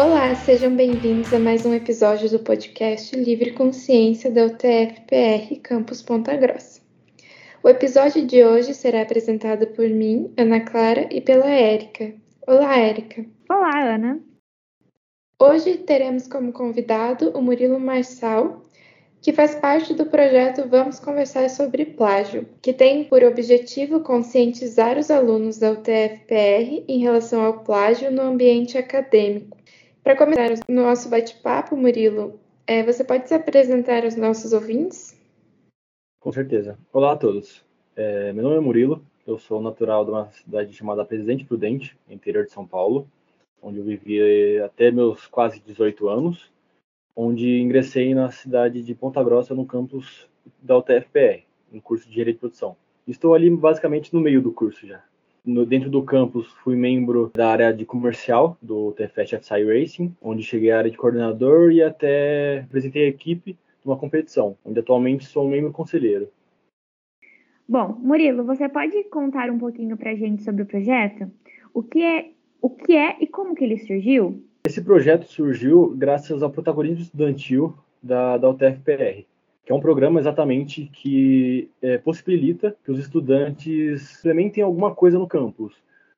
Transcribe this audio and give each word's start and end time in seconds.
Olá, 0.00 0.32
sejam 0.36 0.76
bem-vindos 0.76 1.34
a 1.34 1.40
mais 1.40 1.66
um 1.66 1.74
episódio 1.74 2.30
do 2.30 2.38
podcast 2.38 3.16
Livre 3.16 3.50
Consciência 3.50 4.30
da 4.30 4.44
UTF-PR 4.46 5.60
Campus 5.60 6.02
Ponta 6.02 6.36
Grossa. 6.36 6.80
O 7.64 7.68
episódio 7.68 8.24
de 8.24 8.44
hoje 8.44 8.74
será 8.74 9.02
apresentado 9.02 9.66
por 9.66 9.88
mim, 9.88 10.32
Ana 10.36 10.60
Clara, 10.60 11.08
e 11.10 11.20
pela 11.20 11.50
Érica. 11.50 12.14
Olá, 12.46 12.78
Érica. 12.78 13.26
Olá, 13.50 13.94
Ana. 13.96 14.20
Hoje 15.36 15.78
teremos 15.78 16.28
como 16.28 16.52
convidado 16.52 17.30
o 17.30 17.42
Murilo 17.42 17.80
Marçal, 17.80 18.62
que 19.20 19.32
faz 19.32 19.56
parte 19.56 19.94
do 19.94 20.06
projeto 20.06 20.68
Vamos 20.68 21.00
Conversar 21.00 21.50
sobre 21.50 21.84
Plágio, 21.84 22.48
que 22.62 22.72
tem 22.72 23.02
por 23.02 23.24
objetivo 23.24 23.98
conscientizar 23.98 24.96
os 24.96 25.10
alunos 25.10 25.58
da 25.58 25.72
UTF-PR 25.72 26.84
em 26.86 27.00
relação 27.00 27.44
ao 27.44 27.64
plágio 27.64 28.12
no 28.12 28.22
ambiente 28.22 28.78
acadêmico. 28.78 29.57
Para 30.08 30.16
começar 30.16 30.64
o 30.66 30.72
nosso 30.72 31.10
bate-papo, 31.10 31.76
Murilo, 31.76 32.40
é, 32.66 32.82
você 32.82 33.04
pode 33.04 33.28
se 33.28 33.34
apresentar 33.34 34.04
aos 34.04 34.16
nossos 34.16 34.54
ouvintes? 34.54 35.14
Com 36.18 36.32
certeza. 36.32 36.78
Olá 36.90 37.12
a 37.12 37.16
todos. 37.18 37.62
É, 37.94 38.32
meu 38.32 38.42
nome 38.42 38.56
é 38.56 38.60
Murilo, 38.60 39.04
eu 39.26 39.38
sou 39.38 39.60
natural 39.60 40.06
de 40.06 40.10
uma 40.10 40.30
cidade 40.30 40.72
chamada 40.72 41.04
Presidente 41.04 41.44
Prudente, 41.44 41.94
interior 42.08 42.46
de 42.46 42.52
São 42.52 42.66
Paulo, 42.66 43.06
onde 43.60 43.80
eu 43.80 43.84
vivi 43.84 44.58
até 44.62 44.90
meus 44.90 45.26
quase 45.26 45.60
18 45.60 46.08
anos 46.08 46.50
onde 47.14 47.60
ingressei 47.60 48.14
na 48.14 48.30
cidade 48.30 48.82
de 48.82 48.94
Ponta 48.94 49.22
Grossa, 49.22 49.54
no 49.54 49.66
campus 49.66 50.26
da 50.62 50.78
UTFPR, 50.78 51.44
no 51.70 51.82
curso 51.82 52.08
de 52.08 52.14
Direito 52.14 52.36
de 52.36 52.40
Produção. 52.40 52.78
Estou 53.06 53.34
ali 53.34 53.50
basicamente 53.50 54.14
no 54.14 54.22
meio 54.22 54.40
do 54.40 54.52
curso 54.52 54.86
já. 54.86 55.04
No, 55.48 55.64
dentro 55.64 55.88
do 55.88 56.02
campus, 56.02 56.46
fui 56.62 56.76
membro 56.76 57.30
da 57.34 57.48
área 57.48 57.72
de 57.72 57.86
comercial 57.86 58.58
do 58.60 58.92
TFS 58.92 59.30
FSI 59.40 59.64
Racing, 59.64 60.14
onde 60.20 60.42
cheguei 60.42 60.70
à 60.70 60.76
área 60.76 60.90
de 60.90 60.96
coordenador 60.98 61.72
e 61.72 61.82
até 61.82 62.58
apresentei 62.66 63.06
a 63.06 63.08
equipe 63.08 63.54
de 63.54 63.86
uma 63.86 63.96
competição, 63.96 64.58
onde 64.62 64.78
atualmente 64.78 65.24
sou 65.24 65.48
membro 65.48 65.72
conselheiro. 65.72 66.28
Bom, 67.66 67.96
Murilo, 67.98 68.44
você 68.44 68.68
pode 68.68 69.04
contar 69.04 69.48
um 69.48 69.58
pouquinho 69.58 69.96
para 69.96 70.10
a 70.10 70.14
gente 70.14 70.42
sobre 70.42 70.64
o 70.64 70.66
projeto? 70.66 71.30
O 71.72 71.82
que 71.82 72.02
é, 72.02 72.30
o 72.60 72.68
que 72.68 72.94
é 72.94 73.16
e 73.18 73.26
como 73.26 73.54
que 73.54 73.64
ele 73.64 73.78
surgiu? 73.78 74.44
Esse 74.66 74.84
projeto 74.84 75.24
surgiu 75.24 75.96
graças 75.96 76.42
ao 76.42 76.50
protagonismo 76.50 77.04
estudantil 77.04 77.74
da, 78.02 78.36
da 78.36 78.50
UTFPR, 78.50 79.24
que 79.68 79.72
é 79.72 79.74
um 79.76 79.80
programa 79.80 80.18
exatamente 80.18 80.88
que 80.90 81.68
é, 81.82 81.98
possibilita 81.98 82.74
que 82.82 82.90
os 82.90 82.98
estudantes 82.98 84.18
implementem 84.20 84.64
alguma 84.64 84.94
coisa 84.94 85.18
no 85.18 85.26
campus, 85.26 85.74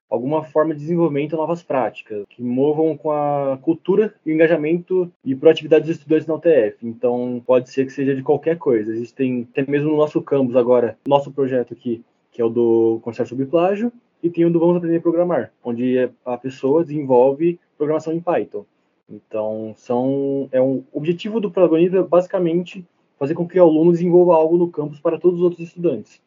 alguma 0.09 0.41
forma 0.41 0.73
de 0.73 0.79
desenvolvimento 0.79 1.35
novas 1.35 1.61
práticas, 1.61 2.23
que 2.29 2.41
movam 2.41 2.95
com 2.95 3.11
a 3.11 3.59
cultura 3.61 4.15
e 4.25 4.31
engajamento 4.31 5.11
e 5.25 5.35
proatividade 5.35 5.85
dos 5.85 5.97
estudantes 5.97 6.27
na 6.27 6.35
UTF. 6.35 6.77
Então, 6.81 7.43
pode 7.45 7.69
ser 7.69 7.85
que 7.85 7.91
seja 7.91 8.15
de 8.15 8.23
qualquer 8.23 8.57
coisa. 8.57 8.89
Existem, 8.93 9.45
até 9.51 9.69
mesmo 9.69 9.89
no 9.89 9.97
nosso 9.97 10.21
campus 10.21 10.55
agora, 10.55 10.97
nosso 11.05 11.29
projeto 11.29 11.73
aqui, 11.73 12.01
que 12.31 12.41
é 12.41 12.45
o 12.45 12.49
do 12.49 13.01
Conselho 13.03 13.27
sobre 13.27 13.45
Plágio, 13.45 13.91
e 14.23 14.29
tem 14.29 14.45
o 14.45 14.49
do 14.49 14.61
Vamos 14.61 14.77
Aprender 14.77 14.99
a 14.99 15.01
Programar, 15.01 15.51
onde 15.61 16.09
a 16.23 16.37
pessoa 16.37 16.85
desenvolve 16.85 17.59
programação 17.77 18.13
em 18.13 18.21
Python. 18.21 18.63
Então, 19.09 19.73
são, 19.75 20.47
é 20.53 20.61
um 20.61 20.85
objetivo 20.93 21.41
do 21.41 21.51
protagonista 21.51 21.97
é 21.97 22.01
basicamente 22.01 22.85
fazer 23.21 23.35
com 23.35 23.47
que 23.47 23.59
o 23.59 23.63
aluno 23.63 23.91
desenvolva 23.91 24.33
algo 24.33 24.57
no 24.57 24.71
campus 24.71 24.99
para 24.99 25.19
todos 25.19 25.37
os 25.37 25.43
outros 25.43 25.61
estudantes. 25.61 26.19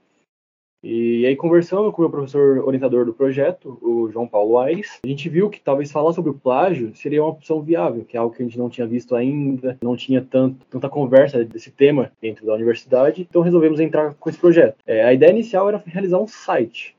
E 0.81 1.27
aí, 1.27 1.35
conversando 1.35 1.91
com 1.91 2.01
o 2.01 2.05
meu 2.05 2.11
professor 2.11 2.59
orientador 2.59 3.05
do 3.05 3.13
projeto, 3.13 3.79
o 3.83 4.09
João 4.13 4.29
Paulo 4.29 4.59
Aires, 4.59 5.01
a 5.03 5.09
gente 5.09 5.29
viu 5.29 5.51
que 5.51 5.61
talvez 5.61 5.91
falar 5.91 6.13
sobre 6.13 6.31
o 6.31 6.35
plágio 6.35 6.95
seria 6.95 7.21
uma 7.21 7.33
opção 7.33 7.61
viável, 7.63 8.05
que 8.05 8.17
é 8.17 8.21
algo 8.21 8.33
que 8.33 8.43
a 8.43 8.47
gente 8.47 8.59
não 8.59 8.69
tinha 8.69 8.87
visto 8.87 9.17
ainda, 9.17 9.77
não 9.83 9.97
tinha 9.97 10.23
tanto, 10.23 10.65
tanta 10.67 10.89
conversa 10.89 11.45
desse 11.45 11.73
tema 11.73 12.13
dentro 12.23 12.47
da 12.47 12.55
universidade, 12.55 13.27
então 13.29 13.43
resolvemos 13.43 13.81
entrar 13.81 14.15
com 14.15 14.31
esse 14.31 14.39
projeto. 14.39 14.77
É, 14.87 15.03
a 15.05 15.13
ideia 15.13 15.33
inicial 15.33 15.69
era 15.69 15.83
realizar 15.85 16.21
um 16.21 16.29
site, 16.29 16.95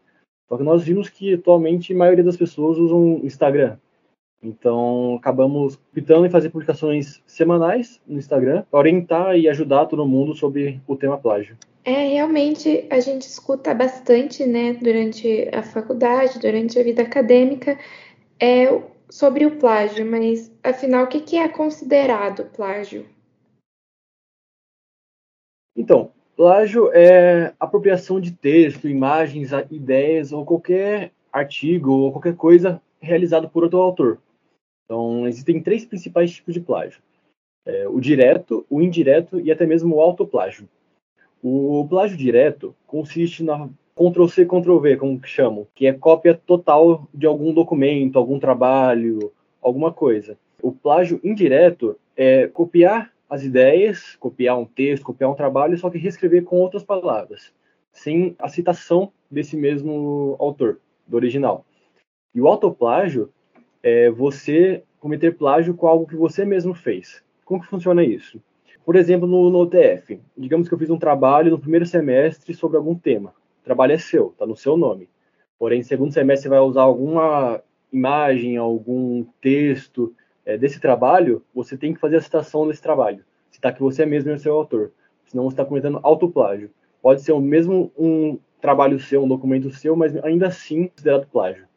só 0.49 0.57
que 0.57 0.63
nós 0.63 0.83
vimos 0.83 1.07
que 1.07 1.35
atualmente 1.35 1.93
a 1.93 1.97
maioria 1.97 2.23
das 2.23 2.35
pessoas 2.35 2.77
usam 2.77 3.21
Instagram. 3.23 3.77
Então, 4.45 5.15
acabamos 5.15 5.79
optando 5.91 6.25
em 6.25 6.29
fazer 6.29 6.49
publicações 6.49 7.21
semanais 7.25 8.01
no 8.07 8.17
Instagram 8.17 8.63
para 8.69 8.79
orientar 8.79 9.35
e 9.37 9.49
ajudar 9.49 9.87
todo 9.87 10.05
mundo 10.05 10.35
sobre 10.35 10.79
o 10.87 10.95
tema 10.95 11.17
plágio. 11.17 11.57
É, 11.83 12.07
realmente 12.09 12.85
a 12.89 12.99
gente 12.99 13.23
escuta 13.23 13.73
bastante, 13.73 14.45
né, 14.45 14.73
durante 14.73 15.49
a 15.53 15.63
faculdade, 15.63 16.39
durante 16.39 16.79
a 16.79 16.83
vida 16.83 17.01
acadêmica, 17.01 17.77
é, 18.39 18.81
sobre 19.09 19.45
o 19.45 19.57
plágio, 19.57 20.05
mas 20.05 20.51
afinal, 20.63 21.05
o 21.05 21.07
que 21.07 21.37
é 21.37 21.47
considerado 21.47 22.45
plágio? 22.45 23.05
Então, 25.75 26.11
Plágio 26.35 26.91
é 26.93 27.53
apropriação 27.57 28.19
de 28.19 28.31
texto, 28.31 28.89
imagens, 28.89 29.51
ideias 29.71 30.33
ou 30.33 30.43
qualquer 30.43 31.11
artigo 31.31 31.91
ou 31.91 32.11
qualquer 32.11 32.35
coisa 32.35 32.81
realizado 32.99 33.47
por 33.47 33.63
outro 33.63 33.79
autor. 33.79 34.19
Então, 34.85 35.27
existem 35.27 35.61
três 35.61 35.85
principais 35.85 36.31
tipos 36.31 36.53
de 36.53 36.59
plágio: 36.59 37.01
é, 37.65 37.87
o 37.87 37.99
direto, 37.99 38.65
o 38.69 38.81
indireto 38.81 39.39
e 39.39 39.51
até 39.51 39.65
mesmo 39.65 39.95
o 39.95 40.01
autoplágio. 40.01 40.67
O 41.43 41.85
plágio 41.87 42.17
direto 42.17 42.75
consiste 42.87 43.43
na 43.43 43.69
Ctrl-C, 43.95 44.45
Ctrl-V, 44.45 44.97
como 44.97 45.19
que 45.19 45.29
chamam, 45.29 45.67
que 45.75 45.87
é 45.87 45.93
cópia 45.93 46.33
total 46.33 47.07
de 47.13 47.25
algum 47.25 47.53
documento, 47.53 48.17
algum 48.17 48.39
trabalho, 48.39 49.31
alguma 49.61 49.91
coisa. 49.93 50.37
O 50.61 50.71
plágio 50.71 51.19
indireto 51.23 51.97
é 52.15 52.47
copiar 52.47 53.11
as 53.29 53.43
ideias, 53.43 54.15
copiar 54.15 54.57
um 54.57 54.65
texto, 54.65 55.03
copiar 55.03 55.29
um 55.29 55.35
trabalho, 55.35 55.77
só 55.77 55.89
que 55.89 55.97
reescrever 55.97 56.43
com 56.43 56.57
outras 56.57 56.83
palavras, 56.83 57.53
sem 57.91 58.35
a 58.37 58.49
citação 58.49 59.11
desse 59.29 59.55
mesmo 59.55 60.35
autor, 60.39 60.79
do 61.07 61.15
original. 61.15 61.65
E 62.33 62.41
o 62.41 62.47
autoplágio 62.47 63.31
é 63.85 64.09
você 64.09 64.81
cometer 64.99 65.37
plágio 65.37 65.75
com 65.75 65.85
algo 65.85 66.07
que 66.07 66.15
você 66.15 66.43
mesmo 66.43 66.73
fez. 66.73 67.23
Como 67.45 67.61
que 67.61 67.67
funciona 67.67 68.03
isso? 68.03 68.41
Por 68.83 68.95
exemplo, 68.95 69.27
no, 69.27 69.51
no 69.51 69.59
OTF, 69.59 70.19
digamos 70.35 70.67
que 70.67 70.73
eu 70.73 70.79
fiz 70.79 70.89
um 70.89 70.97
trabalho 70.97 71.51
no 71.51 71.59
primeiro 71.59 71.85
semestre 71.85 72.51
sobre 72.55 72.77
algum 72.77 72.95
tema. 72.95 73.29
O 73.61 73.63
trabalho 73.63 73.91
é 73.91 73.97
seu, 73.99 74.29
está 74.29 74.43
no 74.43 74.55
seu 74.55 74.75
nome. 74.75 75.07
Porém, 75.59 75.79
no 75.79 75.85
segundo 75.85 76.11
semestre 76.11 76.43
você 76.43 76.49
vai 76.49 76.59
usar 76.59 76.81
alguma 76.81 77.61
imagem, 77.93 78.57
algum 78.57 79.23
texto, 79.39 80.15
é, 80.43 80.57
desse 80.57 80.79
trabalho, 80.79 81.43
você 81.53 81.77
tem 81.77 81.93
que 81.93 81.99
fazer 81.99 82.15
a 82.15 82.21
citação 82.21 82.67
desse 82.67 82.81
trabalho. 82.81 83.23
Citar 83.51 83.71
que 83.71 83.83
você 83.83 84.01
é 84.01 84.05
mesmo 84.07 84.33
o 84.33 84.39
seu 84.39 84.55
autor. 84.55 84.91
Senão 85.25 85.43
você 85.43 85.53
está 85.53 85.65
cometendo 85.65 85.99
autoplágio. 86.01 86.71
Pode 87.03 87.21
ser 87.21 87.33
o 87.33 87.39
mesmo 87.39 87.91
um 87.95 88.39
trabalho 88.59 88.99
seu, 88.99 89.23
um 89.23 89.27
documento 89.27 89.69
seu, 89.69 89.95
mas 89.95 90.15
ainda 90.23 90.47
assim 90.47 90.87
considerado 90.87 91.27
plágio. 91.27 91.67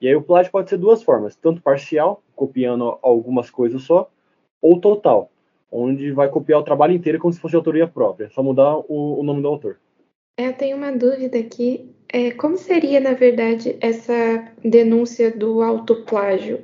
E 0.00 0.08
aí 0.08 0.16
o 0.16 0.22
plágio 0.22 0.50
pode 0.50 0.70
ser 0.70 0.78
duas 0.78 1.02
formas, 1.02 1.36
tanto 1.36 1.60
parcial, 1.60 2.22
copiando 2.34 2.98
algumas 3.02 3.50
coisas 3.50 3.82
só, 3.82 4.10
ou 4.60 4.80
total, 4.80 5.30
onde 5.70 6.10
vai 6.10 6.28
copiar 6.28 6.60
o 6.60 6.64
trabalho 6.64 6.94
inteiro 6.94 7.18
como 7.18 7.32
se 7.32 7.40
fosse 7.40 7.54
autoria 7.54 7.86
própria, 7.86 8.30
só 8.30 8.42
mudar 8.42 8.78
o, 8.88 9.20
o 9.20 9.22
nome 9.22 9.42
do 9.42 9.48
autor. 9.48 9.78
É, 10.38 10.48
eu 10.48 10.54
tenho 10.54 10.76
uma 10.76 10.90
dúvida 10.90 11.38
aqui. 11.38 11.94
É, 12.10 12.30
como 12.30 12.56
seria, 12.56 12.98
na 12.98 13.12
verdade, 13.12 13.76
essa 13.80 14.50
denúncia 14.64 15.30
do 15.30 15.62
autoplágio? 15.62 16.60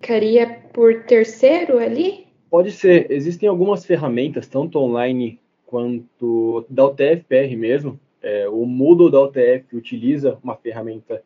Ficaria 0.00 0.60
por 0.72 1.04
terceiro 1.04 1.78
ali? 1.78 2.26
Pode 2.50 2.72
ser. 2.72 3.10
Existem 3.10 3.48
algumas 3.48 3.86
ferramentas, 3.86 4.48
tanto 4.48 4.78
online 4.78 5.38
quanto 5.64 6.66
da 6.68 6.86
UTF-PR 6.86 7.56
mesmo. 7.56 7.98
É, 8.20 8.48
o 8.48 8.66
Moodle 8.66 9.10
da 9.10 9.22
UTF 9.22 9.76
utiliza 9.76 10.38
uma 10.42 10.56
ferramenta 10.56 11.22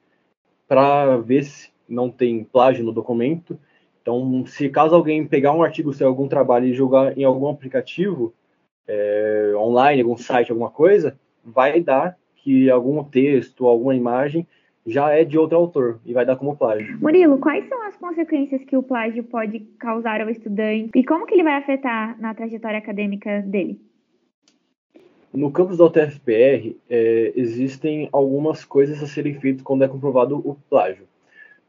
para 0.68 1.16
ver 1.16 1.44
se 1.44 1.70
não 1.88 2.10
tem 2.10 2.44
plágio 2.44 2.84
no 2.84 2.92
documento. 2.92 3.58
Então, 4.02 4.44
se 4.46 4.68
caso 4.68 4.94
alguém 4.94 5.26
pegar 5.26 5.52
um 5.52 5.62
artigo 5.62 5.92
seu, 5.92 6.06
algum 6.06 6.28
trabalho 6.28 6.66
e 6.66 6.74
jogar 6.74 7.16
em 7.16 7.24
algum 7.24 7.48
aplicativo 7.48 8.32
é, 8.86 9.52
online, 9.56 10.02
algum 10.02 10.16
site, 10.16 10.50
alguma 10.50 10.70
coisa, 10.70 11.18
vai 11.44 11.80
dar 11.80 12.16
que 12.36 12.70
algum 12.70 13.02
texto, 13.02 13.66
alguma 13.66 13.94
imagem 13.94 14.46
já 14.86 15.10
é 15.10 15.22
de 15.24 15.38
outro 15.38 15.58
autor 15.58 16.00
e 16.04 16.14
vai 16.14 16.24
dar 16.24 16.36
como 16.36 16.56
plágio. 16.56 16.98
Murilo, 17.00 17.38
quais 17.38 17.68
são 17.68 17.82
as 17.86 17.96
consequências 17.96 18.64
que 18.64 18.76
o 18.76 18.82
plágio 18.82 19.22
pode 19.24 19.60
causar 19.78 20.22
ao 20.22 20.30
estudante 20.30 20.90
e 20.94 21.04
como 21.04 21.26
que 21.26 21.34
ele 21.34 21.42
vai 21.42 21.54
afetar 21.54 22.18
na 22.18 22.34
trajetória 22.34 22.78
acadêmica 22.78 23.42
dele? 23.42 23.78
No 25.32 25.50
campus 25.52 25.76
da 25.76 25.84
UTFPR, 25.84 26.76
é, 26.88 27.32
existem 27.36 28.08
algumas 28.12 28.64
coisas 28.64 29.02
a 29.02 29.06
serem 29.06 29.34
feitas 29.38 29.62
quando 29.62 29.84
é 29.84 29.88
comprovado 29.88 30.38
o 30.38 30.54
plágio. 30.68 31.06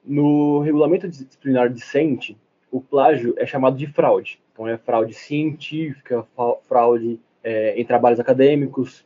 No 0.04 0.60
regulamento 0.60 1.08
disciplinar 1.08 1.70
discente, 1.70 2.38
o 2.72 2.80
plágio 2.80 3.34
é 3.38 3.46
chamado 3.46 3.78
de 3.78 3.88
fraude. 3.88 4.40
Então, 4.54 4.68
é 4.68 4.78
fraude 4.78 5.14
científica, 5.14 6.26
fraude 6.68 7.20
é, 7.44 7.80
em 7.80 7.86
trabalhos 7.86 8.20
acadêmicos. 8.20 9.06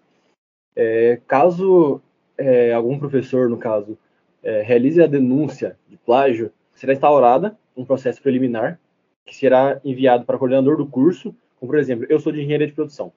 É, 0.75 1.19
caso 1.27 2.01
é, 2.37 2.73
algum 2.73 2.97
professor, 2.97 3.49
no 3.49 3.57
caso, 3.57 3.97
é, 4.41 4.61
realize 4.61 5.01
a 5.01 5.07
denúncia 5.07 5.77
de 5.87 5.97
plágio, 5.97 6.51
será 6.73 6.93
instaurada 6.93 7.57
um 7.75 7.85
processo 7.85 8.21
preliminar 8.21 8.79
que 9.25 9.35
será 9.35 9.79
enviado 9.83 10.25
para 10.25 10.35
o 10.35 10.39
coordenador 10.39 10.77
do 10.77 10.85
curso, 10.85 11.33
como 11.59 11.71
por 11.71 11.79
exemplo, 11.79 12.05
eu 12.09 12.19
sou 12.19 12.31
de 12.31 12.41
engenharia 12.41 12.67
de 12.67 12.73
produção. 12.73 13.13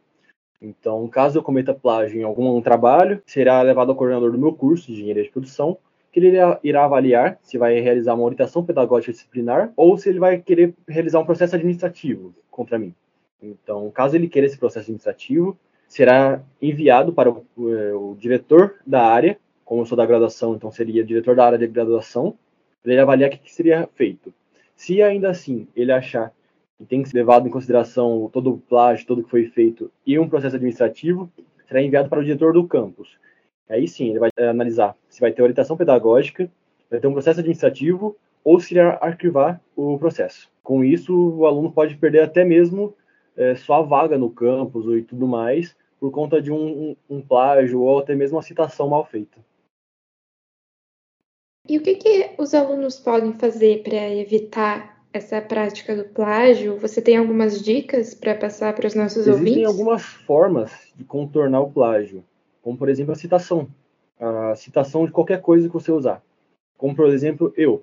Então, 0.60 1.06
caso 1.08 1.38
eu 1.38 1.42
cometa 1.42 1.74
plágio 1.74 2.20
em 2.20 2.24
algum 2.24 2.60
trabalho, 2.60 3.22
será 3.26 3.60
levado 3.62 3.90
ao 3.90 3.96
coordenador 3.96 4.32
do 4.32 4.38
meu 4.38 4.52
curso 4.52 4.86
de 4.86 4.94
engenharia 4.94 5.22
de 5.22 5.30
produção, 5.30 5.78
que 6.10 6.20
ele 6.20 6.38
irá 6.64 6.84
avaliar 6.84 7.38
se 7.42 7.58
vai 7.58 7.78
realizar 7.78 8.14
uma 8.14 8.24
orientação 8.24 8.64
pedagógica 8.64 9.12
disciplinar 9.12 9.70
ou 9.76 9.98
se 9.98 10.08
ele 10.08 10.18
vai 10.18 10.38
querer 10.38 10.74
realizar 10.88 11.20
um 11.20 11.26
processo 11.26 11.54
administrativo 11.56 12.34
contra 12.50 12.78
mim. 12.78 12.94
Então, 13.42 13.90
caso 13.90 14.16
ele 14.16 14.28
queira 14.28 14.46
esse 14.46 14.56
processo 14.56 14.84
administrativo, 14.84 15.58
será 15.86 16.42
enviado 16.60 17.12
para 17.12 17.30
o, 17.30 17.44
eh, 17.58 17.92
o 17.92 18.16
diretor 18.18 18.76
da 18.86 19.02
área, 19.02 19.38
como 19.62 19.82
eu 19.82 19.86
sou 19.86 19.96
da 19.96 20.06
graduação, 20.06 20.54
então 20.54 20.70
seria 20.70 21.04
diretor 21.04 21.36
da 21.36 21.44
área 21.44 21.58
de 21.58 21.66
graduação, 21.66 22.34
ele 22.84 22.98
avaliar 22.98 23.30
o 23.30 23.38
que 23.38 23.52
seria 23.52 23.88
feito. 23.94 24.32
Se 24.74 25.02
ainda 25.02 25.30
assim 25.30 25.66
ele 25.74 25.92
achar 25.92 26.32
que 26.78 26.84
tem 26.84 27.02
que 27.02 27.08
ser 27.08 27.16
levado 27.16 27.46
em 27.46 27.50
consideração 27.50 28.28
todo 28.32 28.52
o 28.52 28.58
plágio, 28.58 29.06
tudo 29.06 29.22
que 29.22 29.30
foi 29.30 29.46
feito 29.46 29.90
e 30.06 30.18
um 30.18 30.28
processo 30.28 30.56
administrativo, 30.56 31.30
será 31.66 31.82
enviado 31.82 32.08
para 32.08 32.20
o 32.20 32.24
diretor 32.24 32.52
do 32.52 32.66
campus. 32.66 33.16
Aí 33.68 33.88
sim, 33.88 34.10
ele 34.10 34.18
vai 34.18 34.30
eh, 34.36 34.48
analisar 34.48 34.94
se 35.08 35.20
vai 35.20 35.32
ter 35.32 35.42
orientação 35.42 35.76
pedagógica, 35.76 36.50
vai 36.90 37.00
ter 37.00 37.06
um 37.06 37.12
processo 37.12 37.40
administrativo 37.40 38.16
ou 38.44 38.60
se 38.60 38.74
irá 38.74 38.98
arquivar 39.00 39.60
o 39.74 39.98
processo. 39.98 40.48
Com 40.62 40.84
isso, 40.84 41.12
o 41.14 41.46
aluno 41.46 41.72
pode 41.72 41.96
perder 41.96 42.20
até 42.20 42.44
mesmo 42.44 42.94
é, 43.36 43.54
sua 43.54 43.82
vaga 43.82 44.16
no 44.16 44.30
campus 44.30 44.86
e 44.96 45.02
tudo 45.02 45.26
mais 45.26 45.76
por 45.98 46.10
conta 46.10 46.40
de 46.40 46.52
um, 46.52 46.90
um, 47.10 47.16
um 47.16 47.20
plágio 47.20 47.80
ou 47.80 47.98
até 47.98 48.14
mesmo 48.14 48.36
uma 48.36 48.42
citação 48.42 48.88
mal 48.88 49.04
feita. 49.04 49.38
E 51.68 51.78
o 51.78 51.82
que, 51.82 51.96
que 51.96 52.30
os 52.38 52.54
alunos 52.54 53.00
podem 53.00 53.32
fazer 53.32 53.82
para 53.82 54.14
evitar 54.14 54.95
essa 55.12 55.40
prática 55.40 55.96
do 55.96 56.04
plágio? 56.04 56.78
Você 56.78 57.00
tem 57.00 57.16
algumas 57.16 57.62
dicas 57.62 58.14
para 58.14 58.34
passar 58.34 58.74
para 58.74 58.86
os 58.86 58.94
nossos 58.94 59.26
Existem 59.26 59.34
ouvintes? 59.34 59.56
Existem 59.56 59.80
algumas 59.80 60.02
formas 60.02 60.92
de 60.94 61.04
contornar 61.04 61.60
o 61.60 61.70
plágio, 61.70 62.24
como 62.62 62.76
por 62.76 62.88
exemplo 62.88 63.12
a 63.12 63.16
citação. 63.16 63.68
A 64.18 64.54
citação 64.56 65.04
de 65.06 65.12
qualquer 65.12 65.40
coisa 65.40 65.68
que 65.68 65.74
você 65.74 65.92
usar. 65.92 66.22
Como 66.76 66.94
por 66.94 67.08
exemplo, 67.08 67.52
eu. 67.56 67.82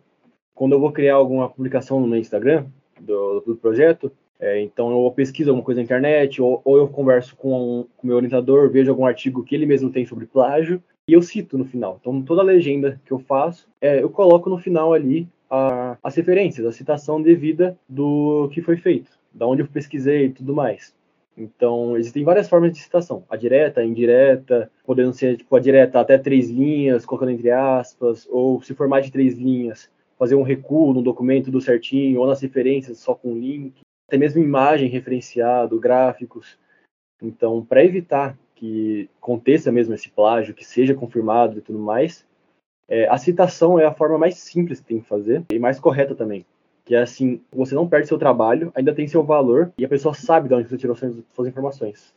Quando 0.55 0.73
eu 0.73 0.79
vou 0.79 0.91
criar 0.91 1.15
alguma 1.15 1.49
publicação 1.49 1.99
no 1.99 2.07
meu 2.07 2.19
Instagram 2.19 2.65
do, 2.99 3.39
do 3.41 3.55
projeto, 3.55 4.11
é, 4.39 4.61
então 4.61 4.91
eu 4.91 5.11
pesquiso 5.11 5.49
alguma 5.49 5.63
coisa 5.63 5.79
na 5.79 5.85
internet, 5.85 6.41
ou, 6.41 6.61
ou 6.65 6.77
eu 6.77 6.87
converso 6.87 7.35
com 7.35 7.81
o 7.81 7.87
meu 8.03 8.17
orientador, 8.17 8.69
vejo 8.69 8.91
algum 8.91 9.05
artigo 9.05 9.43
que 9.43 9.55
ele 9.55 9.65
mesmo 9.65 9.89
tem 9.89 10.05
sobre 10.05 10.25
plágio, 10.25 10.83
e 11.07 11.13
eu 11.13 11.21
cito 11.21 11.57
no 11.57 11.65
final. 11.65 11.97
Então 11.99 12.21
toda 12.21 12.41
a 12.41 12.45
legenda 12.45 12.99
que 13.05 13.11
eu 13.11 13.19
faço, 13.19 13.67
é, 13.81 14.01
eu 14.01 14.09
coloco 14.09 14.49
no 14.49 14.57
final 14.57 14.93
ali 14.93 15.27
a, 15.53 15.99
as 16.01 16.15
referências, 16.15 16.65
a 16.65 16.71
citação 16.71 17.21
devida 17.21 17.77
do 17.87 18.49
que 18.51 18.59
foi 18.59 18.75
feito, 18.75 19.11
da 19.31 19.45
onde 19.45 19.61
eu 19.61 19.67
pesquisei 19.67 20.25
e 20.25 20.29
tudo 20.31 20.55
mais. 20.55 20.95
Então, 21.37 21.95
existem 21.95 22.23
várias 22.23 22.49
formas 22.49 22.71
de 22.71 22.79
citação. 22.79 23.23
A 23.29 23.35
direta, 23.35 23.81
a 23.81 23.85
indireta, 23.85 24.71
podendo 24.83 25.13
ser 25.13 25.37
tipo, 25.37 25.55
a 25.55 25.59
direta 25.59 25.99
até 25.99 26.17
três 26.17 26.49
linhas, 26.49 27.05
colocando 27.05 27.31
entre 27.31 27.51
aspas, 27.51 28.27
ou 28.31 28.61
se 28.63 28.73
for 28.73 28.87
mais 28.87 29.05
de 29.05 29.11
três 29.11 29.37
linhas, 29.37 29.91
fazer 30.17 30.33
um 30.33 30.43
recuo 30.43 30.91
no 30.91 31.03
documento 31.03 31.51
do 31.51 31.61
certinho, 31.61 32.19
ou 32.19 32.27
nas 32.27 32.41
referências 32.41 32.97
só 32.97 33.13
com 33.13 33.37
link, 33.37 33.81
até 34.07 34.17
mesmo 34.17 34.41
imagem 34.41 34.89
referenciado, 34.89 35.79
gráficos. 35.79 36.57
Então, 37.21 37.63
para 37.63 37.85
evitar 37.85 38.37
que 38.55 39.07
aconteça 39.21 39.71
mesmo 39.71 39.93
esse 39.93 40.09
plágio, 40.09 40.53
que 40.55 40.65
seja 40.65 40.95
confirmado 40.95 41.59
e 41.59 41.61
tudo 41.61 41.77
mais, 41.77 42.25
é, 42.87 43.07
a 43.07 43.17
citação 43.17 43.79
é 43.79 43.85
a 43.85 43.93
forma 43.93 44.17
mais 44.17 44.37
simples 44.37 44.79
que 44.79 44.87
tem 44.87 44.99
que 44.99 45.07
fazer 45.07 45.43
e 45.51 45.59
mais 45.59 45.79
correta 45.79 46.13
também. 46.13 46.45
Que 46.85 46.95
é 46.95 47.01
assim, 47.01 47.41
você 47.51 47.73
não 47.73 47.87
perde 47.87 48.07
seu 48.07 48.17
trabalho, 48.17 48.71
ainda 48.75 48.93
tem 48.93 49.07
seu 49.07 49.23
valor 49.23 49.71
e 49.77 49.85
a 49.85 49.89
pessoa 49.89 50.13
sabe 50.13 50.49
de 50.49 50.55
onde 50.55 50.67
você 50.67 50.77
tirou 50.77 50.95
suas, 50.95 51.47
informações. 51.47 52.13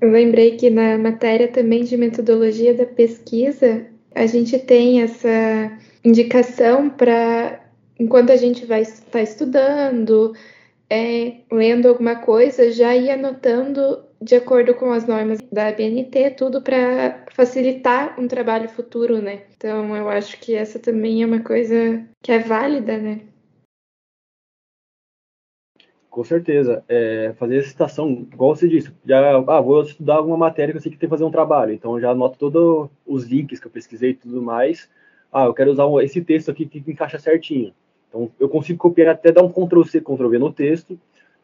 Eu 0.00 0.10
lembrei 0.10 0.56
que 0.56 0.70
na 0.70 0.96
matéria 0.96 1.48
também 1.48 1.84
de 1.84 1.96
metodologia 1.96 2.72
da 2.72 2.86
pesquisa, 2.86 3.86
a 4.14 4.24
gente 4.24 4.58
tem 4.58 5.02
essa 5.02 5.78
indicação 6.02 6.88
para, 6.88 7.60
enquanto 7.98 8.30
a 8.30 8.36
gente 8.36 8.64
vai 8.64 8.80
estar 8.80 9.10
tá 9.10 9.22
estudando, 9.22 10.32
é, 10.90 11.42
lendo 11.52 11.88
alguma 11.88 12.16
coisa, 12.16 12.72
já 12.72 12.96
ir 12.96 13.10
anotando 13.10 14.04
de 14.20 14.34
acordo 14.34 14.74
com 14.74 14.90
as 14.90 15.06
normas 15.06 15.40
da 15.50 15.72
BNT, 15.72 16.32
tudo 16.32 16.60
para 16.60 17.24
facilitar 17.32 18.20
um 18.20 18.26
trabalho 18.26 18.68
futuro, 18.68 19.22
né? 19.22 19.44
Então 19.56 19.96
eu 19.96 20.08
acho 20.08 20.38
que 20.38 20.54
essa 20.54 20.78
também 20.78 21.22
é 21.22 21.26
uma 21.26 21.40
coisa 21.40 22.04
que 22.22 22.32
é 22.32 22.40
válida, 22.40 22.98
né? 22.98 23.20
Com 26.10 26.24
certeza. 26.24 26.84
É, 26.88 27.32
fazer 27.38 27.62
citação, 27.62 28.10
igual 28.10 28.54
você 28.54 28.68
disse, 28.68 28.92
já 29.06 29.36
ah, 29.36 29.60
vou 29.60 29.82
estudar 29.82 30.16
alguma 30.16 30.36
matéria 30.36 30.72
que 30.72 30.78
eu 30.78 30.82
sei 30.82 30.90
que 30.90 30.98
tem 30.98 31.08
que 31.08 31.14
fazer 31.14 31.24
um 31.24 31.30
trabalho, 31.30 31.72
então 31.72 32.00
já 32.00 32.10
anoto 32.10 32.36
todos 32.36 32.90
os 33.06 33.24
links 33.24 33.60
que 33.60 33.66
eu 33.68 33.70
pesquisei 33.70 34.10
e 34.10 34.14
tudo 34.14 34.42
mais. 34.42 34.90
Ah, 35.32 35.44
eu 35.44 35.54
quero 35.54 35.70
usar 35.70 35.86
esse 36.02 36.20
texto 36.20 36.50
aqui 36.50 36.66
que 36.66 36.82
encaixa 36.90 37.18
certinho. 37.18 37.72
Então 38.10 38.30
eu 38.38 38.48
consigo 38.48 38.78
copiar 38.78 39.14
até 39.14 39.32
dar 39.32 39.42
um 39.42 39.48
Ctrl 39.48 39.84
C, 39.84 40.00
Ctrl 40.00 40.28
V 40.28 40.38
no 40.38 40.52
texto 40.52 40.98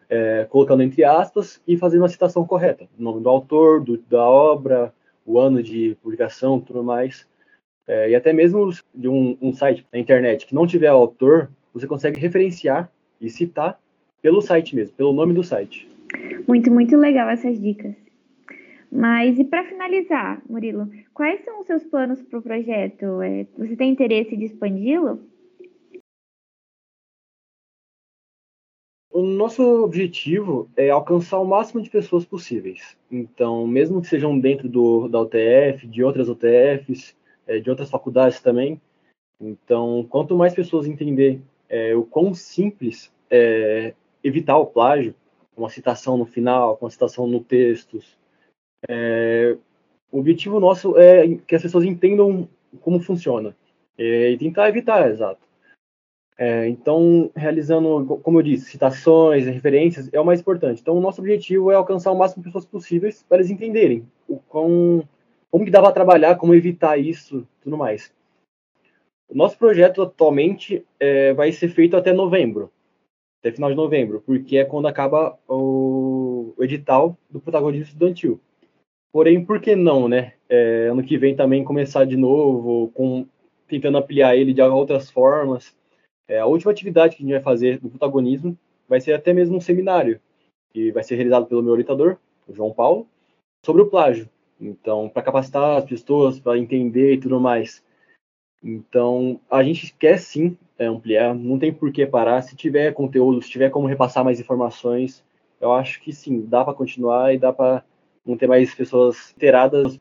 é, 0.08 0.46
colocando 0.48 0.82
entre 0.82 1.04
aspas 1.04 1.60
e 1.66 1.76
fazendo 1.76 2.04
a 2.04 2.08
citação 2.08 2.46
correta, 2.46 2.88
o 2.98 3.02
nome 3.02 3.22
do 3.22 3.28
autor, 3.28 3.80
do, 3.82 3.98
da 3.98 4.24
obra, 4.24 4.92
o 5.24 5.38
ano 5.38 5.62
de 5.62 5.96
publicação, 6.02 6.60
tudo 6.60 6.82
mais. 6.82 7.26
É, 7.86 8.10
e 8.10 8.14
até 8.14 8.32
mesmo 8.32 8.70
de 8.94 9.08
um, 9.08 9.36
um, 9.40 9.52
site 9.52 9.86
na 9.92 9.98
internet 9.98 10.46
que 10.46 10.54
não 10.54 10.66
tiver 10.66 10.88
autor, 10.88 11.50
você 11.72 11.86
consegue 11.86 12.20
referenciar 12.20 12.90
e 13.20 13.30
citar 13.30 13.78
pelo 14.20 14.40
site 14.40 14.74
mesmo, 14.74 14.94
pelo 14.96 15.12
nome 15.12 15.32
do 15.34 15.44
site. 15.44 15.88
Muito, 16.48 16.70
muito 16.70 16.96
legal 16.96 17.28
essas 17.28 17.60
dicas. 17.60 17.94
Mas 18.90 19.38
e 19.38 19.44
para 19.44 19.64
finalizar, 19.64 20.40
Murilo, 20.48 20.88
quais 21.12 21.44
são 21.44 21.60
os 21.60 21.66
seus 21.66 21.84
planos 21.84 22.22
para 22.22 22.38
o 22.38 22.42
projeto? 22.42 23.20
É, 23.20 23.46
você 23.56 23.76
tem 23.76 23.90
interesse 23.90 24.36
de 24.36 24.44
expandi-lo? 24.44 25.20
O 29.16 29.22
nosso 29.22 29.62
objetivo 29.82 30.68
é 30.76 30.90
alcançar 30.90 31.38
o 31.38 31.44
máximo 31.46 31.80
de 31.80 31.88
pessoas 31.88 32.26
possíveis. 32.26 32.98
Então, 33.10 33.66
mesmo 33.66 34.02
que 34.02 34.08
sejam 34.08 34.38
dentro 34.38 34.68
do, 34.68 35.08
da 35.08 35.22
UTF, 35.22 35.86
de 35.86 36.04
outras 36.04 36.28
UTFs, 36.28 37.16
é, 37.46 37.58
de 37.58 37.70
outras 37.70 37.88
faculdades 37.88 38.42
também. 38.42 38.78
Então, 39.40 40.06
quanto 40.10 40.36
mais 40.36 40.52
pessoas 40.52 40.86
entender 40.86 41.40
é, 41.66 41.96
o 41.96 42.02
quão 42.02 42.34
simples 42.34 43.10
é 43.30 43.94
evitar 44.22 44.58
o 44.58 44.66
plágio, 44.66 45.14
uma 45.56 45.70
citação 45.70 46.18
no 46.18 46.26
final, 46.26 46.76
uma 46.78 46.90
citação 46.90 47.26
no 47.26 47.40
texto, 47.40 47.98
é, 48.86 49.56
o 50.12 50.18
objetivo 50.18 50.60
nosso 50.60 50.94
é 50.98 51.38
que 51.46 51.54
as 51.54 51.62
pessoas 51.62 51.84
entendam 51.84 52.46
como 52.82 53.00
funciona 53.00 53.56
é, 53.96 54.32
e 54.32 54.36
tentar 54.36 54.68
evitar, 54.68 55.10
exato. 55.10 55.45
É, 56.38 56.68
então, 56.68 57.30
realizando, 57.34 58.18
como 58.22 58.38
eu 58.38 58.42
disse, 58.42 58.70
citações, 58.70 59.46
referências 59.46 60.10
é 60.12 60.20
o 60.20 60.24
mais 60.24 60.40
importante. 60.40 60.82
Então, 60.82 60.96
o 60.96 61.00
nosso 61.00 61.20
objetivo 61.20 61.70
é 61.70 61.74
alcançar 61.74 62.12
o 62.12 62.18
máximo 62.18 62.42
de 62.42 62.48
pessoas 62.48 62.66
possíveis 62.66 63.24
para 63.26 63.38
eles 63.38 63.50
entenderem 63.50 64.06
o 64.28 64.36
quão, 64.36 65.02
como 65.50 65.64
que 65.64 65.70
dá 65.70 65.80
para 65.80 65.92
trabalhar, 65.92 66.36
como 66.36 66.54
evitar 66.54 66.98
isso, 66.98 67.46
tudo 67.62 67.78
mais. 67.78 68.12
O 69.28 69.34
nosso 69.34 69.56
projeto 69.58 70.02
atualmente 70.02 70.84
é, 71.00 71.32
vai 71.32 71.50
ser 71.52 71.68
feito 71.68 71.96
até 71.96 72.12
novembro, 72.12 72.70
até 73.40 73.50
final 73.50 73.70
de 73.70 73.76
novembro, 73.76 74.22
porque 74.24 74.58
é 74.58 74.64
quando 74.64 74.86
acaba 74.88 75.38
o, 75.48 76.52
o 76.56 76.62
edital 76.62 77.16
do 77.30 77.40
protagonismo 77.40 77.86
estudantil. 77.86 78.38
Porém, 79.10 79.42
por 79.42 79.58
que 79.58 79.74
não, 79.74 80.06
né? 80.06 80.34
É, 80.50 80.88
ano 80.90 81.02
que 81.02 81.16
vem 81.16 81.34
também 81.34 81.64
começar 81.64 82.04
de 82.04 82.16
novo, 82.16 82.88
com, 82.92 83.26
tentando 83.66 83.96
ampliar 83.96 84.36
ele 84.36 84.52
de 84.52 84.60
outras 84.60 85.10
formas 85.10 85.74
é, 86.28 86.38
a 86.38 86.46
última 86.46 86.72
atividade 86.72 87.16
que 87.16 87.22
a 87.22 87.26
gente 87.26 87.34
vai 87.34 87.42
fazer 87.42 87.78
do 87.78 87.88
protagonismo 87.88 88.56
vai 88.88 89.00
ser 89.00 89.12
até 89.12 89.32
mesmo 89.32 89.56
um 89.56 89.60
seminário, 89.60 90.20
que 90.72 90.90
vai 90.92 91.02
ser 91.02 91.16
realizado 91.16 91.46
pelo 91.46 91.62
meu 91.62 91.72
orientador, 91.72 92.16
o 92.46 92.54
João 92.54 92.72
Paulo, 92.72 93.06
sobre 93.64 93.82
o 93.82 93.86
plágio. 93.86 94.28
Então, 94.60 95.08
para 95.08 95.22
capacitar 95.22 95.76
as 95.76 95.84
pessoas, 95.84 96.40
para 96.40 96.58
entender 96.58 97.14
e 97.14 97.18
tudo 97.18 97.40
mais. 97.40 97.84
Então, 98.62 99.40
a 99.50 99.62
gente 99.62 99.94
quer 99.94 100.18
sim 100.18 100.56
é, 100.78 100.86
ampliar, 100.86 101.34
não 101.34 101.58
tem 101.58 101.72
por 101.72 101.92
que 101.92 102.06
parar. 102.06 102.42
Se 102.42 102.56
tiver 102.56 102.92
conteúdo, 102.92 103.42
se 103.42 103.50
tiver 103.50 103.70
como 103.70 103.86
repassar 103.86 104.24
mais 104.24 104.40
informações, 104.40 105.24
eu 105.60 105.72
acho 105.72 106.00
que 106.00 106.12
sim, 106.12 106.40
dá 106.46 106.64
para 106.64 106.74
continuar 106.74 107.34
e 107.34 107.38
dá 107.38 107.52
para 107.52 107.84
não 108.24 108.36
ter 108.36 108.46
mais 108.46 108.74
pessoas 108.74 109.32
inteiradas 109.36 110.00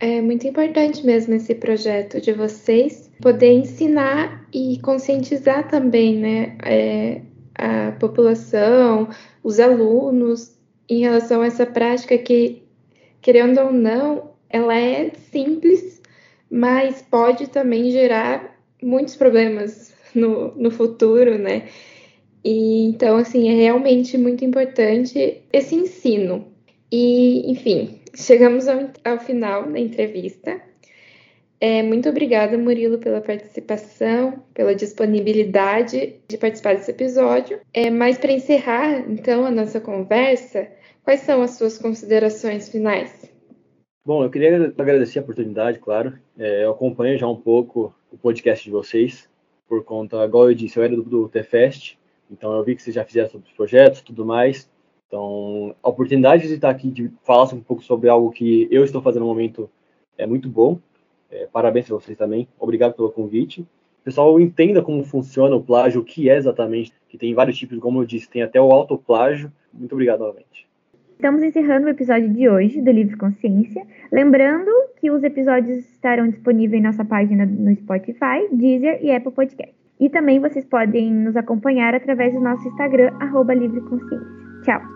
é 0.00 0.20
muito 0.20 0.46
importante 0.46 1.04
mesmo 1.04 1.34
esse 1.34 1.54
projeto 1.54 2.20
de 2.20 2.32
vocês 2.32 3.10
poder 3.20 3.52
ensinar 3.52 4.46
e 4.52 4.78
conscientizar 4.80 5.68
também, 5.68 6.16
né, 6.18 6.58
é, 6.64 7.22
a 7.54 7.92
população, 7.92 9.08
os 9.42 9.60
alunos, 9.60 10.54
em 10.88 11.00
relação 11.00 11.40
a 11.40 11.46
essa 11.46 11.64
prática 11.64 12.18
que, 12.18 12.62
querendo 13.22 13.60
ou 13.60 13.72
não, 13.72 14.32
ela 14.50 14.76
é 14.76 15.10
simples, 15.30 16.02
mas 16.50 17.00
pode 17.02 17.48
também 17.48 17.90
gerar 17.90 18.58
muitos 18.82 19.16
problemas 19.16 19.94
no, 20.14 20.54
no 20.56 20.70
futuro, 20.70 21.38
né? 21.38 21.68
E, 22.44 22.84
então, 22.84 23.16
assim, 23.16 23.48
é 23.48 23.54
realmente 23.54 24.18
muito 24.18 24.44
importante 24.44 25.42
esse 25.50 25.74
ensino. 25.74 26.46
E, 26.92 27.50
enfim, 27.50 27.98
chegamos 28.14 28.68
ao, 28.68 28.90
ao 29.04 29.18
final 29.18 29.70
da 29.70 29.78
entrevista. 29.78 30.60
É, 31.60 31.82
muito 31.82 32.08
obrigada, 32.08 32.58
Murilo, 32.58 32.98
pela 32.98 33.20
participação, 33.20 34.42
pela 34.52 34.74
disponibilidade 34.74 36.16
de 36.28 36.36
participar 36.36 36.74
desse 36.74 36.90
episódio. 36.90 37.60
É, 37.72 37.90
mas 37.90 38.18
para 38.18 38.32
encerrar, 38.32 39.10
então, 39.10 39.46
a 39.46 39.50
nossa 39.50 39.80
conversa, 39.80 40.68
quais 41.02 41.20
são 41.20 41.42
as 41.42 41.52
suas 41.52 41.78
considerações 41.78 42.68
finais? 42.68 43.32
Bom, 44.04 44.22
eu 44.22 44.30
queria 44.30 44.74
agradecer 44.76 45.18
a 45.18 45.22
oportunidade, 45.22 45.78
claro. 45.78 46.18
É, 46.38 46.64
eu 46.64 46.72
acompanho 46.72 47.16
já 47.16 47.26
um 47.26 47.40
pouco 47.40 47.94
o 48.10 48.18
podcast 48.18 48.62
de 48.62 48.70
vocês, 48.70 49.28
por 49.66 49.82
conta, 49.84 50.22
igual 50.24 50.50
eu 50.50 50.54
disse, 50.54 50.78
eu 50.78 50.82
era 50.82 50.94
do, 50.94 51.02
do 51.02 51.30
então 52.30 52.52
eu 52.52 52.64
vi 52.64 52.74
que 52.74 52.82
vocês 52.82 52.94
já 52.94 53.04
fizeram 53.04 53.30
sobre 53.30 53.48
os 53.48 53.54
projetos 53.54 54.02
tudo 54.02 54.24
mais. 54.24 54.68
Então, 55.06 55.74
a 55.82 55.88
oportunidade 55.88 56.48
de 56.48 56.54
estar 56.54 56.70
aqui, 56.70 56.90
de 56.90 57.10
falar 57.22 57.52
um 57.54 57.60
pouco 57.60 57.82
sobre 57.82 58.08
algo 58.08 58.30
que 58.30 58.68
eu 58.70 58.84
estou 58.84 59.00
fazendo 59.00 59.22
no 59.22 59.28
momento 59.28 59.70
é 60.18 60.26
muito 60.26 60.48
bom. 60.48 60.78
É, 61.30 61.46
parabéns 61.52 61.86
para 61.86 61.96
vocês 61.96 62.16
também. 62.16 62.48
Obrigado 62.58 62.94
pelo 62.94 63.10
convite. 63.10 63.66
Pessoal 64.04 64.38
entenda 64.38 64.82
como 64.82 65.02
funciona 65.02 65.56
o 65.56 65.62
plágio, 65.62 66.02
o 66.02 66.04
que 66.04 66.28
é 66.28 66.36
exatamente, 66.36 66.92
que 67.08 67.16
tem 67.16 67.34
vários 67.34 67.56
tipos, 67.56 67.78
como 67.78 68.02
eu 68.02 68.04
disse, 68.04 68.28
tem 68.28 68.42
até 68.42 68.60
o 68.60 68.70
autoplágio. 68.70 69.50
Muito 69.72 69.92
obrigado 69.92 70.20
novamente. 70.20 70.68
Estamos 71.14 71.42
encerrando 71.42 71.86
o 71.86 71.90
episódio 71.90 72.28
de 72.28 72.48
hoje 72.48 72.82
do 72.82 72.90
Livre 72.90 73.16
Consciência. 73.16 73.82
Lembrando 74.12 74.70
que 75.00 75.10
os 75.10 75.22
episódios 75.22 75.78
estarão 75.78 76.28
disponíveis 76.28 76.80
em 76.80 76.84
nossa 76.84 77.04
página 77.04 77.46
no 77.46 77.74
Spotify, 77.76 78.46
Deezer 78.52 78.98
e 79.02 79.10
Apple 79.10 79.32
Podcast. 79.32 79.74
E 79.98 80.10
também 80.10 80.38
vocês 80.38 80.66
podem 80.66 81.10
nos 81.10 81.36
acompanhar 81.36 81.94
através 81.94 82.34
do 82.34 82.40
nosso 82.40 82.68
Instagram, 82.68 83.10
arroba 83.20 83.54
Livre 83.54 83.80
Consciência. 83.82 84.28
Tchau! 84.64 84.93